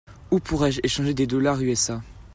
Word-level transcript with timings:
Où 0.31 0.39
pourrais-je 0.39 0.79
échanger 0.83 1.13
des 1.13 1.27
dollars 1.27 1.61
USA. 1.61 2.01